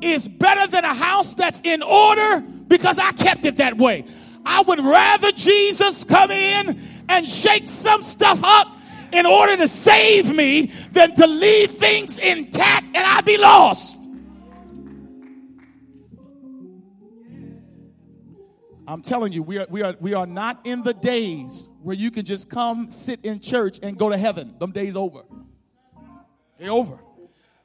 [0.00, 4.04] is better than a house that's in order because I kept it that way.
[4.44, 6.78] I would rather Jesus come in
[7.08, 8.68] and shake some stuff up
[9.12, 13.95] in order to save me than to leave things intact and I be lost.
[18.88, 22.10] I'm telling you, we are, we, are, we are not in the days where you
[22.10, 24.54] can just come sit in church and go to heaven.
[24.58, 25.22] Them days over.
[26.56, 26.98] They're over.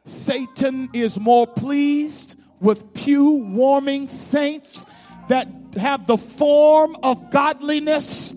[0.04, 4.88] Satan is more pleased with pew warming saints
[5.28, 5.48] that
[5.80, 8.34] have the form of godliness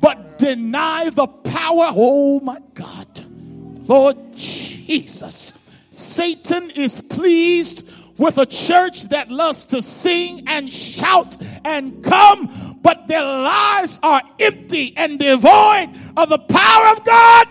[0.00, 1.90] but deny the power.
[1.94, 3.20] Oh my God.
[3.86, 5.54] Lord Jesus.
[5.90, 7.88] Satan is pleased
[8.22, 12.48] with a church that loves to sing and shout and come,
[12.80, 17.48] but their lives are empty and devoid of the power of God.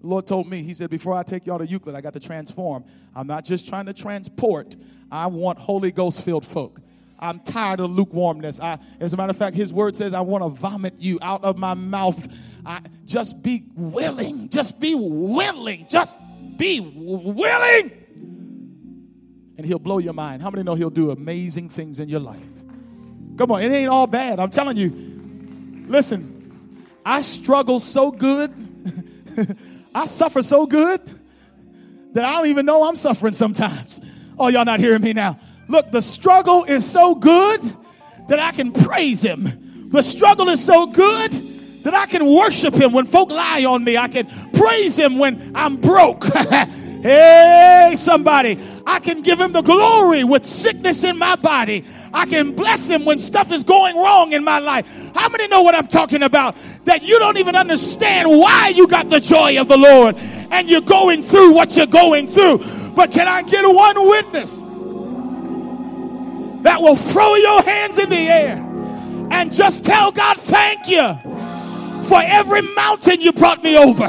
[0.00, 2.20] The Lord told me, He said, before I take y'all to Euclid, I got to
[2.20, 2.84] transform.
[3.14, 4.74] I'm not just trying to transport,
[5.12, 6.80] I want Holy Ghost filled folk.
[7.18, 8.60] I'm tired of lukewarmness.
[8.60, 11.42] I, as a matter of fact, his word says, I want to vomit you out
[11.42, 12.28] of my mouth.
[12.64, 14.48] I, just be willing.
[14.48, 15.86] Just be willing.
[15.88, 16.20] Just
[16.56, 17.92] be willing.
[19.56, 20.42] And he'll blow your mind.
[20.42, 22.46] How many know he'll do amazing things in your life?
[23.36, 24.38] Come on, it ain't all bad.
[24.38, 24.90] I'm telling you.
[25.88, 26.34] Listen,
[27.04, 28.52] I struggle so good.
[29.94, 31.00] I suffer so good
[32.12, 34.00] that I don't even know I'm suffering sometimes.
[34.38, 35.38] Oh, y'all not hearing me now.
[35.68, 37.60] Look, the struggle is so good
[38.28, 39.90] that I can praise him.
[39.90, 41.32] The struggle is so good
[41.84, 43.96] that I can worship him when folk lie on me.
[43.96, 46.24] I can praise him when I'm broke.
[47.02, 51.84] hey, somebody, I can give him the glory with sickness in my body.
[52.12, 55.12] I can bless him when stuff is going wrong in my life.
[55.14, 56.56] How many know what I'm talking about?
[56.84, 60.16] That you don't even understand why you got the joy of the Lord
[60.50, 62.58] and you're going through what you're going through.
[62.94, 64.67] But can I get one witness?
[66.62, 68.56] That will throw your hands in the air
[69.30, 71.14] and just tell God, thank you
[72.08, 74.06] for every mountain you brought me over,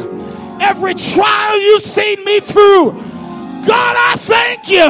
[0.62, 2.92] every trial you've seen me through.
[3.68, 4.90] God, I thank you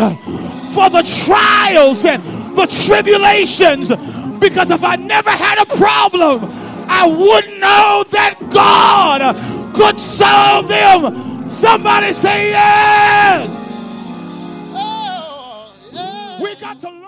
[0.73, 2.23] for the trials and
[2.55, 3.89] the tribulations
[4.39, 6.45] because if I never had a problem,
[6.89, 9.35] I wouldn't know that God
[9.75, 11.45] could solve them.
[11.45, 13.57] Somebody say yes.
[14.73, 16.43] Oh, yeah.
[16.43, 16.98] We got to.